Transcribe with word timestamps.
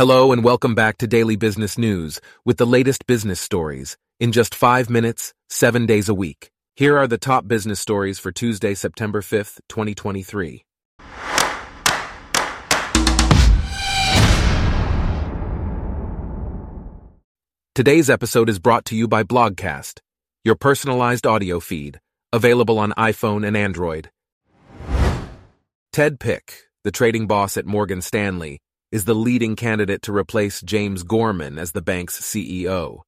Hello 0.00 0.32
and 0.32 0.42
welcome 0.42 0.74
back 0.74 0.96
to 0.96 1.06
Daily 1.06 1.36
Business 1.36 1.76
News 1.76 2.22
with 2.42 2.56
the 2.56 2.66
latest 2.66 3.06
business 3.06 3.38
stories 3.38 3.98
in 4.18 4.32
just 4.32 4.54
five 4.54 4.88
minutes, 4.88 5.34
seven 5.50 5.84
days 5.84 6.08
a 6.08 6.14
week. 6.14 6.50
Here 6.74 6.96
are 6.96 7.06
the 7.06 7.18
top 7.18 7.46
business 7.46 7.80
stories 7.80 8.18
for 8.18 8.32
Tuesday, 8.32 8.72
September 8.72 9.20
5th, 9.20 9.60
2023. 9.68 10.64
Today's 17.74 18.08
episode 18.08 18.48
is 18.48 18.58
brought 18.58 18.86
to 18.86 18.96
you 18.96 19.06
by 19.06 19.22
Blogcast, 19.22 20.00
your 20.46 20.54
personalized 20.54 21.26
audio 21.26 21.60
feed, 21.60 22.00
available 22.32 22.78
on 22.78 22.92
iPhone 22.92 23.46
and 23.46 23.54
Android. 23.54 24.08
Ted 25.92 26.18
Pick, 26.18 26.54
the 26.84 26.90
trading 26.90 27.26
boss 27.26 27.58
at 27.58 27.66
Morgan 27.66 28.00
Stanley, 28.00 28.62
is 28.92 29.04
the 29.04 29.14
leading 29.14 29.54
candidate 29.54 30.02
to 30.02 30.16
replace 30.16 30.60
James 30.62 31.04
Gorman 31.04 31.58
as 31.58 31.72
the 31.72 31.82
bank's 31.82 32.20
CEO. 32.20 33.02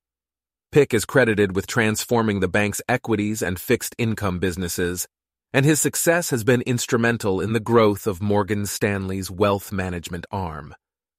Pick 0.70 0.94
is 0.94 1.04
credited 1.04 1.56
with 1.56 1.66
transforming 1.66 2.40
the 2.40 2.48
bank's 2.48 2.80
equities 2.88 3.42
and 3.42 3.58
fixed 3.58 3.94
income 3.98 4.38
businesses, 4.38 5.08
and 5.52 5.66
his 5.66 5.80
success 5.80 6.30
has 6.30 6.44
been 6.44 6.62
instrumental 6.62 7.40
in 7.40 7.52
the 7.52 7.60
growth 7.60 8.06
of 8.06 8.22
Morgan 8.22 8.64
Stanley's 8.64 9.30
wealth 9.30 9.72
management 9.72 10.24
arm. 10.30 10.74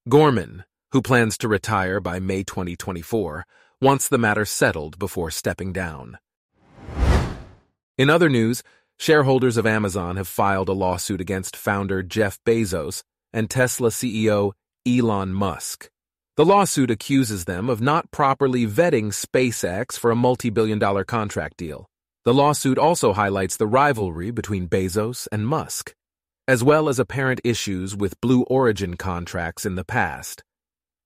Gorman, 0.08 0.64
who 0.92 1.02
plans 1.02 1.38
to 1.40 1.48
retire 1.48 2.00
by 2.00 2.20
May 2.20 2.44
2024, 2.44 3.46
wants 3.82 4.08
the 4.08 4.18
matter 4.18 4.46
settled 4.46 4.98
before 4.98 5.30
stepping 5.30 5.74
down. 5.74 6.18
In 7.98 8.10
other 8.10 8.30
news, 8.30 8.64
shareholders 8.98 9.58
of 9.58 9.68
Amazon 9.68 10.16
have 10.16 10.28
filed 10.28 10.70
a 10.70 10.74
lawsuit 10.74 11.20
against 11.20 11.58
founder 11.58 12.02
Jeff 12.02 12.40
Bezos 12.46 13.04
and 13.34 13.50
Tesla 13.50 13.90
CEO 13.90 14.54
Elon 14.88 15.34
Musk. 15.34 15.90
The 16.36 16.46
lawsuit 16.46 16.90
accuses 16.90 17.46
them 17.46 17.70
of 17.70 17.82
not 17.82 18.10
properly 18.12 18.66
vetting 18.66 19.14
SpaceX 19.14 19.98
for 19.98 20.12
a 20.12 20.16
multi 20.16 20.50
billion 20.50 20.80
dollar 20.80 21.04
contract 21.04 21.58
deal. 21.58 21.88
The 22.26 22.34
lawsuit 22.34 22.78
also 22.78 23.14
highlights 23.14 23.58
the 23.58 23.68
rivalry 23.68 24.32
between 24.32 24.70
Bezos 24.70 25.28
and 25.32 25.46
Musk, 25.46 25.94
as 26.48 26.64
well 26.64 26.90
as 26.90 27.00
apparent 27.00 27.42
issues 27.44 27.96
with 27.96 28.20
Blue 28.22 28.44
Origin 28.44 28.96
contracts 28.96 29.66
in 29.66 29.76
the 29.76 29.84
past. 29.84 30.44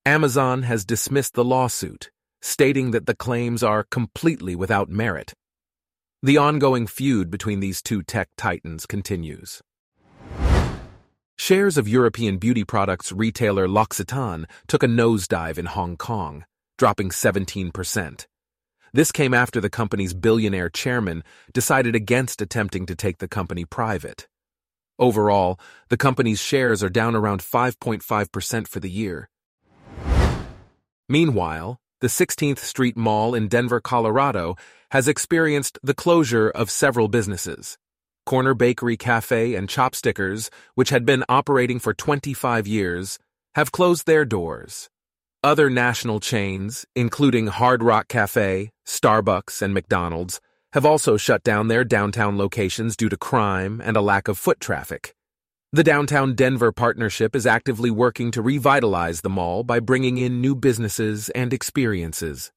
Amazon 0.06 0.62
has 0.62 0.84
dismissed 0.84 1.34
the 1.34 1.44
lawsuit, 1.44 2.10
stating 2.40 2.92
that 2.92 3.06
the 3.06 3.16
claims 3.16 3.62
are 3.62 3.84
completely 3.90 4.56
without 4.56 4.88
merit. 4.88 5.34
The 6.22 6.38
ongoing 6.38 6.86
feud 6.86 7.30
between 7.30 7.60
these 7.60 7.82
two 7.82 8.02
tech 8.02 8.28
titans 8.36 8.86
continues. 8.86 9.60
Shares 11.40 11.78
of 11.78 11.86
European 11.86 12.38
beauty 12.38 12.64
products 12.64 13.12
retailer 13.12 13.68
L'Occitane 13.68 14.44
took 14.66 14.82
a 14.82 14.88
nosedive 14.88 15.56
in 15.56 15.66
Hong 15.66 15.96
Kong, 15.96 16.44
dropping 16.76 17.10
17%. 17.10 18.26
This 18.92 19.12
came 19.12 19.32
after 19.32 19.60
the 19.60 19.70
company's 19.70 20.14
billionaire 20.14 20.68
chairman 20.68 21.22
decided 21.52 21.94
against 21.94 22.42
attempting 22.42 22.86
to 22.86 22.96
take 22.96 23.18
the 23.18 23.28
company 23.28 23.64
private. 23.64 24.26
Overall, 24.98 25.60
the 25.90 25.96
company's 25.96 26.40
shares 26.40 26.82
are 26.82 26.88
down 26.88 27.14
around 27.14 27.40
5.5% 27.40 28.66
for 28.66 28.80
the 28.80 28.90
year. 28.90 29.30
Meanwhile, 31.08 31.78
the 32.00 32.08
16th 32.08 32.58
Street 32.58 32.96
Mall 32.96 33.36
in 33.36 33.46
Denver, 33.46 33.80
Colorado 33.80 34.56
has 34.90 35.06
experienced 35.06 35.78
the 35.84 35.94
closure 35.94 36.50
of 36.50 36.68
several 36.68 37.06
businesses. 37.06 37.78
Corner 38.28 38.52
Bakery 38.52 38.98
Cafe 38.98 39.54
and 39.54 39.70
Chopstickers, 39.70 40.50
which 40.74 40.90
had 40.90 41.06
been 41.06 41.24
operating 41.30 41.78
for 41.78 41.94
25 41.94 42.66
years, 42.66 43.18
have 43.54 43.72
closed 43.72 44.06
their 44.06 44.26
doors. 44.26 44.90
Other 45.42 45.70
national 45.70 46.20
chains, 46.20 46.84
including 46.94 47.46
Hard 47.46 47.82
Rock 47.82 48.06
Cafe, 48.08 48.68
Starbucks, 48.86 49.62
and 49.62 49.72
McDonald's, 49.72 50.42
have 50.74 50.84
also 50.84 51.16
shut 51.16 51.42
down 51.42 51.68
their 51.68 51.84
downtown 51.84 52.36
locations 52.36 52.98
due 52.98 53.08
to 53.08 53.16
crime 53.16 53.80
and 53.82 53.96
a 53.96 54.02
lack 54.02 54.28
of 54.28 54.36
foot 54.36 54.60
traffic. 54.60 55.14
The 55.72 55.82
Downtown 55.82 56.34
Denver 56.34 56.70
Partnership 56.70 57.34
is 57.34 57.46
actively 57.46 57.90
working 57.90 58.30
to 58.32 58.42
revitalize 58.42 59.22
the 59.22 59.30
mall 59.30 59.64
by 59.64 59.80
bringing 59.80 60.18
in 60.18 60.42
new 60.42 60.54
businesses 60.54 61.30
and 61.30 61.54
experiences. 61.54 62.52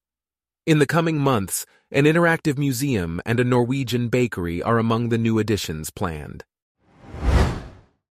In 0.66 0.80
the 0.80 0.86
coming 0.86 1.18
months, 1.18 1.66
an 1.92 2.06
interactive 2.06 2.56
museum 2.56 3.20
and 3.26 3.38
a 3.38 3.44
Norwegian 3.44 4.08
bakery 4.08 4.62
are 4.62 4.78
among 4.78 5.10
the 5.10 5.18
new 5.18 5.38
additions 5.38 5.90
planned. 5.90 6.42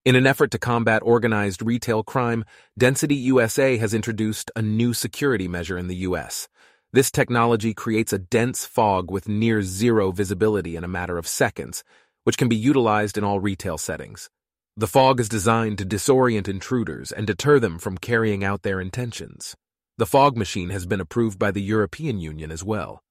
In 0.05 0.15
an 0.15 0.27
effort 0.27 0.51
to 0.51 0.59
combat 0.59 1.01
organized 1.03 1.63
retail 1.63 2.03
crime, 2.03 2.45
Density 2.77 3.15
USA 3.15 3.79
has 3.79 3.95
introduced 3.95 4.51
a 4.55 4.61
new 4.61 4.93
security 4.93 5.49
measure 5.49 5.79
in 5.79 5.89
the 5.89 5.97
U.S. 6.09 6.49
This 6.93 7.11
technology 7.11 7.73
creates 7.73 8.13
a 8.13 8.19
dense 8.19 8.67
fog 8.67 9.11
with 9.11 9.27
near 9.27 9.63
zero 9.63 10.13
visibility 10.13 10.77
in 10.77 10.85
a 10.85 10.89
matter 10.89 11.17
of 11.17 11.27
seconds, 11.27 11.83
which 12.25 12.37
can 12.37 12.49
be 12.49 12.57
utilized 12.57 13.17
in 13.17 13.25
all 13.25 13.41
retail 13.41 13.79
settings. 13.79 14.29
The 14.77 14.87
fog 14.87 15.19
is 15.19 15.31
designed 15.31 15.79
to 15.79 15.87
disorient 15.87 16.47
intruders 16.47 17.11
and 17.11 17.27
deter 17.27 17.59
them 17.59 17.79
from 17.79 17.97
carrying 17.97 18.45
out 18.45 18.65
their 18.65 18.83
intentions. 18.83 19.57
The 19.97 20.07
fog 20.07 20.37
machine 20.37 20.69
has 20.69 20.85
been 20.85 21.01
approved 21.01 21.39
by 21.39 21.53
the 21.53 21.63
European 21.63 22.21
Union 22.21 22.51
as 22.51 22.63
well. 22.63 23.03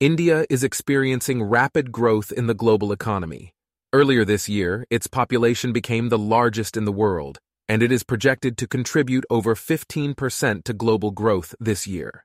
India 0.00 0.46
is 0.48 0.64
experiencing 0.64 1.42
rapid 1.42 1.92
growth 1.92 2.32
in 2.32 2.46
the 2.46 2.54
global 2.54 2.90
economy. 2.90 3.52
Earlier 3.92 4.24
this 4.24 4.48
year, 4.48 4.86
its 4.88 5.06
population 5.06 5.74
became 5.74 6.08
the 6.08 6.16
largest 6.16 6.74
in 6.74 6.86
the 6.86 6.92
world, 6.92 7.38
and 7.68 7.82
it 7.82 7.92
is 7.92 8.02
projected 8.02 8.56
to 8.56 8.66
contribute 8.66 9.26
over 9.28 9.54
15% 9.54 10.64
to 10.64 10.72
global 10.72 11.10
growth 11.10 11.54
this 11.60 11.86
year. 11.86 12.24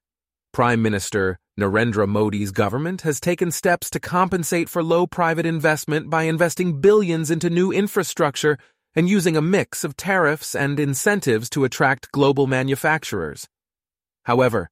Prime 0.54 0.82
Minister 0.82 1.38
Narendra 1.60 2.08
Modi's 2.08 2.52
government 2.52 3.02
has 3.02 3.20
taken 3.20 3.52
steps 3.52 3.90
to 3.90 4.00
compensate 4.00 4.70
for 4.70 4.82
low 4.82 5.06
private 5.06 5.46
investment 5.46 6.10
by 6.10 6.24
investing 6.24 6.80
billions 6.80 7.30
into 7.30 7.50
new 7.50 7.74
infrastructure 7.74 8.58
and 8.96 9.10
using 9.10 9.36
a 9.36 9.42
mix 9.42 9.84
of 9.84 9.98
tariffs 9.98 10.56
and 10.56 10.80
incentives 10.80 11.50
to 11.50 11.66
attract 11.66 12.14
global 12.14 12.48
manufacturers. 12.48 13.50
However, 14.24 14.70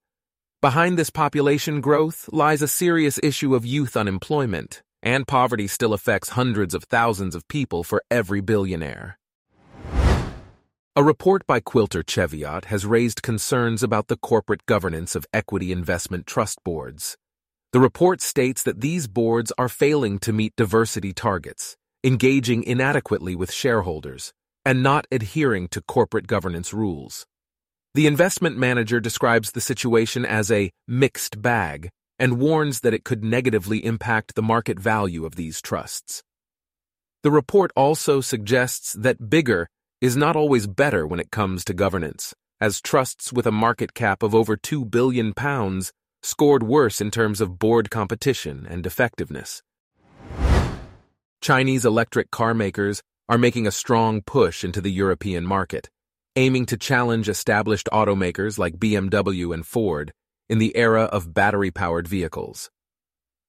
behind 0.63 0.97
this 0.97 1.09
population 1.09 1.81
growth 1.81 2.29
lies 2.31 2.61
a 2.61 2.69
serious 2.69 3.19
issue 3.21 3.53
of 3.53 3.65
youth 3.65 3.97
unemployment, 3.97 4.81
and 5.01 5.27
poverty 5.27 5.67
still 5.67 5.93
affects 5.93 6.29
hundreds 6.29 6.73
of 6.73 6.85
thousands 6.85 7.35
of 7.35 7.45
people 7.49 7.83
for 7.83 8.01
every 8.09 8.39
billionaire. 8.39 9.19
A 10.95 11.03
report 11.03 11.45
by 11.45 11.59
Quilter 11.59 12.01
Cheviot 12.01 12.65
has 12.65 12.85
raised 12.85 13.21
concerns 13.21 13.83
about 13.83 14.07
the 14.07 14.15
corporate 14.15 14.65
governance 14.65 15.17
of 15.17 15.25
equity 15.33 15.69
investment 15.73 16.25
trust 16.25 16.63
boards. 16.63 17.17
The 17.73 17.81
report 17.81 18.21
states 18.21 18.63
that 18.63 18.79
these 18.79 19.09
boards 19.09 19.51
are 19.57 19.67
failing 19.67 20.17
to 20.19 20.31
meet 20.31 20.55
diversity 20.55 21.11
targets 21.11 21.75
engaging 22.05 22.63
inadequately 22.63 23.33
with 23.35 23.51
shareholders, 23.51 24.33
and 24.65 24.83
not 24.83 25.07
adhering 25.09 25.69
to 25.69 25.81
corporate 25.81 26.27
governance 26.27 26.73
rules. 26.73 27.25
The 27.95 28.07
investment 28.07 28.57
manager 28.57 28.99
describes 28.99 29.51
the 29.51 29.61
situation 29.61 30.25
as 30.25 30.49
a 30.49 30.71
mixed 30.87 31.43
bag 31.43 31.89
and 32.17 32.39
warns 32.39 32.79
that 32.79 32.93
it 32.95 33.03
could 33.03 33.23
negatively 33.23 33.85
impact 33.85 34.33
the 34.33 34.41
market 34.41 34.79
value 34.79 35.25
of 35.25 35.35
these 35.35 35.61
trusts. 35.61 36.23
The 37.21 37.29
report 37.29 37.71
also 37.75 38.19
suggests 38.19 38.93
that 38.93 39.29
bigger 39.29 39.67
is 40.01 40.17
not 40.17 40.35
always 40.35 40.65
better 40.65 41.05
when 41.05 41.19
it 41.19 41.29
comes 41.29 41.63
to 41.65 41.73
governance, 41.75 42.33
as 42.59 42.81
trusts 42.81 43.31
with 43.31 43.45
a 43.45 43.51
market 43.51 43.93
cap 43.93 44.23
of 44.23 44.33
over 44.33 44.57
2 44.57 44.85
billion 44.85 45.31
pounds 45.31 45.93
scored 46.23 46.63
worse 46.63 46.99
in 46.99 47.11
terms 47.11 47.41
of 47.41 47.59
board 47.59 47.91
competition 47.91 48.65
and 48.67 48.87
effectiveness. 48.87 49.61
Chinese 51.41 51.85
electric 51.85 52.31
car 52.31 52.55
makers 52.55 53.03
are 53.29 53.37
making 53.37 53.67
a 53.67 53.71
strong 53.71 54.21
push 54.21 54.63
into 54.63 54.81
the 54.81 54.91
European 54.91 55.45
market, 55.45 55.89
aiming 56.35 56.65
to 56.65 56.77
challenge 56.77 57.29
established 57.29 57.87
automakers 57.93 58.57
like 58.57 58.77
BMW 58.77 59.53
and 59.53 59.65
Ford 59.65 60.13
in 60.49 60.57
the 60.57 60.75
era 60.75 61.03
of 61.03 61.33
battery 61.33 61.71
powered 61.71 62.07
vehicles. 62.07 62.71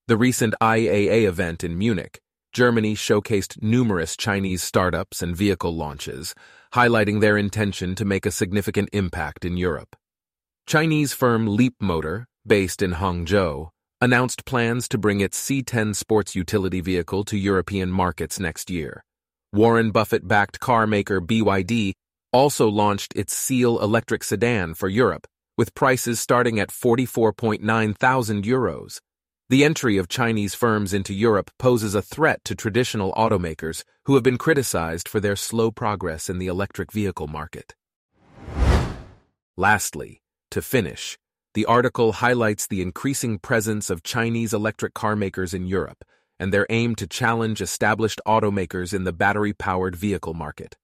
The 0.07 0.17
recent 0.17 0.55
IAA 0.61 1.27
event 1.27 1.65
in 1.65 1.79
Munich, 1.79 2.21
Germany 2.53 2.95
showcased 2.95 3.63
numerous 3.63 4.17
Chinese 4.17 4.63
startups 4.63 5.23
and 5.23 5.35
vehicle 5.35 5.75
launches, 5.75 6.35
highlighting 6.75 7.21
their 7.21 7.39
intention 7.39 7.95
to 7.95 8.05
make 8.05 8.27
a 8.27 8.31
significant 8.31 8.91
impact 8.93 9.45
in 9.45 9.57
Europe. 9.57 9.97
Chinese 10.67 11.13
firm 11.13 11.47
Leapmotor, 11.47 12.27
based 12.47 12.83
in 12.83 12.93
Hangzhou, 12.93 13.71
announced 14.01 14.45
plans 14.45 14.89
to 14.89 14.99
bring 14.99 15.21
its 15.21 15.41
C10 15.41 15.97
sports 15.97 16.35
utility 16.35 16.83
vehicle 16.83 17.25
to 17.25 17.39
European 17.39 17.91
markets 17.91 18.39
next 18.39 18.71
year. 18.71 19.05
Warren 19.53 19.91
Buffett 19.91 20.29
backed 20.29 20.61
car 20.61 20.87
maker 20.87 21.21
BYD 21.21 21.95
also 22.35 22.69
launched 22.69 23.13
its 23.15 23.33
Seal 23.33 23.79
electric 23.79 24.25
sedan 24.25 24.75
for 24.75 24.89
Europe, 24.89 25.29
with 25.57 25.75
prices 25.75 26.19
starting 26.19 26.59
at 26.59 26.71
44.9 26.71 27.97
thousand 27.97 28.45
euros. 28.45 28.99
The 29.49 29.63
entry 29.63 29.99
of 29.99 30.09
Chinese 30.09 30.53
firms 30.53 30.93
into 30.93 31.15
Europe 31.15 31.53
poses 31.61 31.95
a 31.95 32.03
threat 32.03 32.43
to 32.45 32.57
traditional 32.57 33.13
automakers 33.13 33.85
who 34.07 34.15
have 34.15 34.25
been 34.25 34.37
criticized 34.37 35.09
for 35.09 35.21
their 35.21 35.37
slow 35.37 35.71
progress 35.71 36.29
in 36.29 36.39
the 36.39 36.49
electric 36.49 36.91
vehicle 36.91 37.29
market. 37.29 37.77
Lastly, 39.57 40.21
to 40.51 40.61
finish, 40.61 41.17
the 41.55 41.67
article 41.67 42.15
highlights 42.15 42.67
the 42.67 42.83
increasing 42.83 43.39
presence 43.39 43.91
of 43.91 44.03
Chinese 44.03 44.53
electric 44.53 44.93
car 44.93 45.15
makers 45.15 45.55
in 45.55 45.69
Europe 45.69 46.05
and 46.41 46.53
their 46.53 46.67
aim 46.69 46.97
to 46.97 47.07
challenge 47.07 47.61
established 47.61 48.21
automakers 48.27 48.93
in 48.93 49.05
the 49.05 49.13
battery-powered 49.13 49.95
vehicle 49.95 50.35
market. 50.35 50.77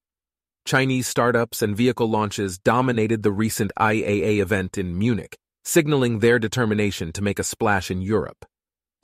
Chinese 0.65 1.09
startups 1.09 1.63
and 1.63 1.77
vehicle 1.77 2.09
launches 2.09 2.59
dominated 2.59 3.23
the 3.23 3.33
recent 3.33 3.73
IAA 3.79 4.39
event 4.39 4.79
in 4.79 4.99
Munich, 4.99 5.37
signaling 5.65 6.19
their 6.19 6.39
determination 6.39 7.13
to 7.13 7.23
make 7.23 7.39
a 7.39 7.45
splash 7.45 7.91
in 7.91 8.03
Europe. 8.03 8.45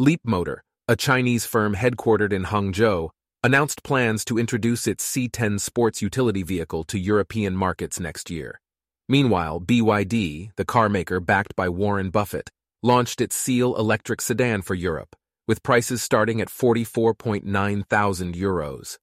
Leapmotor, 0.01 0.59
a 0.87 0.97
Chinese 0.97 1.47
firm 1.47 1.75
headquartered 1.75 2.33
in 2.33 2.45
Hangzhou, 2.45 3.11
announced 3.43 3.83
plans 3.83 4.25
to 4.25 4.39
introduce 4.39 4.87
its 4.87 5.05
C10 5.11 5.61
sports 5.61 6.03
utility 6.03 6.43
vehicle 6.43 6.85
to 6.85 6.99
European 6.99 7.57
markets 7.57 7.99
next 7.99 8.31
year. 8.31 8.61
Meanwhile, 9.09 9.61
BYD, 9.61 10.51
the 10.57 10.65
car 10.65 10.89
maker 10.89 11.21
backed 11.21 11.55
by 11.57 11.69
Warren 11.69 12.11
Buffett, 12.11 12.51
launched 12.83 13.21
its 13.21 13.37
Seal 13.37 13.77
electric 13.77 14.21
sedan 14.21 14.63
for 14.63 14.75
Europe, 14.75 15.15
with 15.49 15.63
prices 15.63 16.03
starting 16.03 16.41
at 16.41 16.49
44.9 16.49 17.87
thousand 17.87 18.35
euros. 18.35 18.99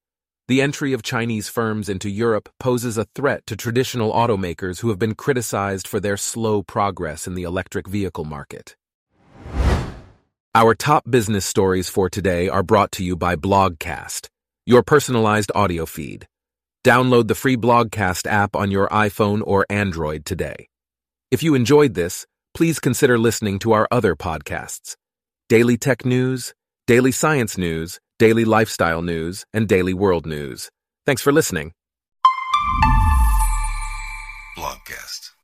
The 0.54 0.62
entry 0.62 0.94
of 0.94 1.02
Chinese 1.02 1.50
firms 1.50 1.90
into 1.90 2.12
Europe 2.12 2.48
poses 2.60 2.96
a 2.96 3.08
threat 3.16 3.48
to 3.48 3.56
traditional 3.56 4.14
automakers 4.14 4.82
who 4.82 4.90
have 4.90 5.00
been 5.00 5.16
criticized 5.16 5.88
for 5.88 6.00
their 6.00 6.16
slow 6.16 6.62
progress 6.62 7.26
in 7.26 7.34
the 7.34 7.42
electric 7.42 7.88
vehicle 7.88 8.24
market. 8.24 8.76
Our 10.54 10.76
top 10.76 11.10
business 11.10 11.44
stories 11.44 11.90
for 11.90 12.08
today 12.08 12.50
are 12.50 12.62
brought 12.62 12.92
to 12.92 13.04
you 13.04 13.16
by 13.16 13.36
Blogcast, 13.36 14.28
your 14.68 14.84
personalized 14.84 15.52
audio 15.56 15.88
feed. 15.88 16.28
Download 16.86 17.28
the 17.28 17.34
free 17.34 17.58
Blogcast 17.58 18.28
app 18.28 18.56
on 18.56 18.70
your 18.70 18.88
iPhone 18.90 19.42
or 19.44 19.66
Android 19.72 20.24
today. 20.24 20.68
If 21.32 21.42
you 21.42 21.56
enjoyed 21.56 21.96
this, 21.96 22.28
please 22.54 22.80
consider 22.80 23.18
listening 23.18 23.58
to 23.58 23.72
our 23.72 23.88
other 23.90 24.16
podcasts 24.16 24.98
Daily 25.50 25.78
Tech 25.78 26.06
News, 26.06 26.54
Daily 26.86 27.12
Science 27.12 27.58
News, 27.58 28.00
Daily 28.24 28.46
Lifestyle 28.46 29.02
News, 29.02 29.44
and 29.54 29.68
Daily 29.68 29.94
World 29.94 30.26
News. 30.26 30.70
Thanks 31.06 31.22
for 31.22 31.34
listening. 31.34 31.74
Blogcast. 34.58 35.32